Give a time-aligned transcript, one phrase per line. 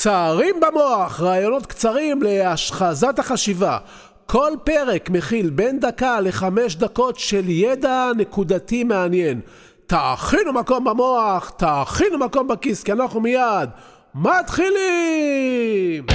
[0.00, 3.78] קצרים במוח, רעיונות קצרים להשחזת החשיבה.
[4.26, 9.40] כל פרק מכיל בין דקה לחמש דקות של ידע נקודתי מעניין.
[9.86, 13.68] תאכינו מקום במוח, תאכינו מקום בכיס, כי אנחנו מיד
[14.14, 16.06] מתחילים!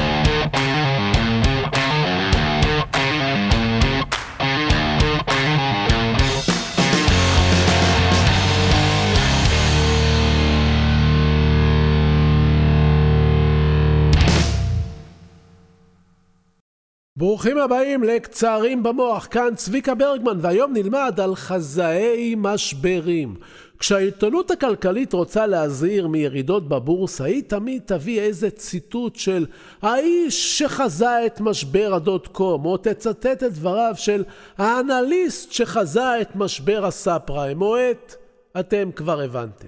[17.17, 23.35] ברוכים הבאים לקצרים במוח, כאן צביקה ברגמן, והיום נלמד על חזאי משברים.
[23.79, 29.45] כשהעיתונות הכלכלית רוצה להזהיר מירידות בבורסה, היא תמיד תביא איזה ציטוט של
[29.81, 34.23] האיש שחזה את משבר הדוט קום, או תצטט את דבריו של
[34.57, 38.15] האנליסט שחזה את משבר הסאב פריים, או את...
[38.59, 39.67] אתם כבר הבנתם.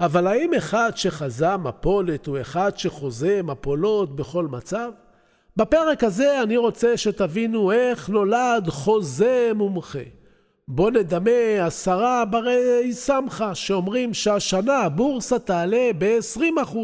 [0.00, 4.90] אבל האם אחד שחזה מפולת הוא אחד שחוזה מפולות בכל מצב?
[5.56, 9.98] בפרק הזה אני רוצה שתבינו איך נולד חוזה מומחה.
[10.68, 16.76] בוא נדמה עשרה ברי סמכה שאומרים שהשנה הבורסה תעלה ב-20%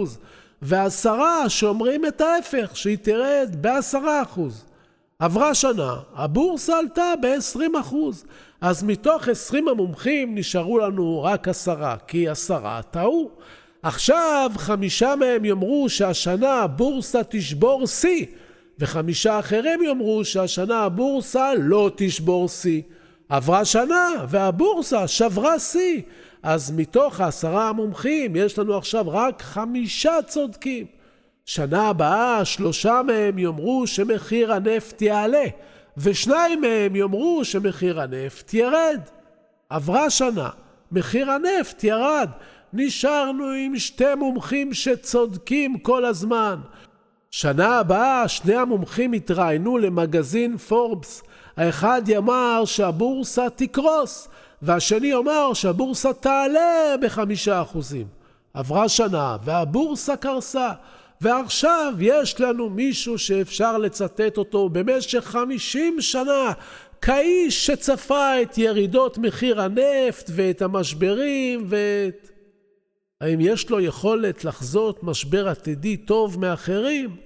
[0.63, 4.41] ועשרה שאומרים את ההפך, שהיא תרד ב-10%.
[5.19, 7.95] עברה שנה, הבורסה עלתה ב-20%.
[8.61, 13.31] אז מתוך 20 המומחים נשארו לנו רק עשרה, כי עשרה טעו.
[13.83, 18.27] עכשיו חמישה מהם יאמרו שהשנה הבורסה תשבור שיא.
[18.79, 22.83] וחמישה אחרים יאמרו שהשנה הבורסה לא תשבור שיא.
[23.29, 26.03] עברה שנה והבורסה שברה שיא.
[26.43, 30.87] אז מתוך העשרה המומחים יש לנו עכשיו רק חמישה צודקים.
[31.45, 35.45] שנה הבאה שלושה מהם יאמרו שמחיר הנפט יעלה,
[35.97, 39.01] ושניים מהם יאמרו שמחיר הנפט ירד.
[39.71, 40.49] עברה שנה,
[40.93, 42.29] מחיר הנפט ירד.
[42.73, 46.57] נשארנו עם שתי מומחים שצודקים כל הזמן.
[47.39, 51.23] שנה הבאה שני המומחים יתראיינו למגזין פורבס.
[51.57, 54.29] האחד יאמר שהבורסה תקרוס,
[54.63, 58.07] והשני יאמר שהבורסה תעלה בחמישה אחוזים.
[58.55, 60.69] עברה שנה והבורסה קרסה,
[61.21, 66.53] ועכשיו יש לנו מישהו שאפשר לצטט אותו במשך חמישים שנה
[67.03, 72.36] כאיש שצפה את ירידות מחיר הנפט ואת המשברים ואת...
[73.21, 77.17] האם יש לו יכולת לחזות משבר עתידי טוב מאחרים?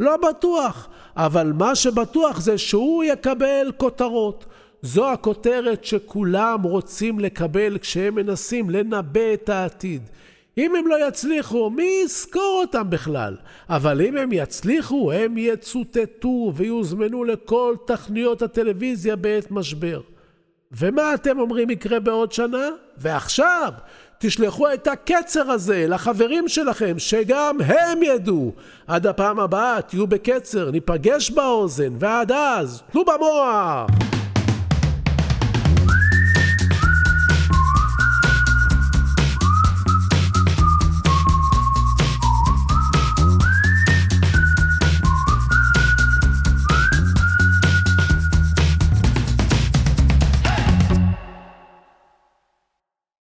[0.00, 4.46] לא בטוח, אבל מה שבטוח זה שהוא יקבל כותרות.
[4.82, 10.02] זו הכותרת שכולם רוצים לקבל כשהם מנסים לנבא את העתיד.
[10.58, 13.36] אם הם לא יצליחו, מי יזכור אותם בכלל?
[13.68, 20.00] אבל אם הם יצליחו, הם יצוטטו ויוזמנו לכל תכניות הטלוויזיה בעת משבר.
[20.72, 22.68] ומה אתם אומרים יקרה בעוד שנה?
[22.96, 23.72] ועכשיו,
[24.20, 28.52] תשלחו את הקצר הזה לחברים שלכם, שגם הם ידעו.
[28.86, 34.07] עד הפעם הבאה תהיו בקצר, ניפגש באוזן, ועד אז, תנו במוח!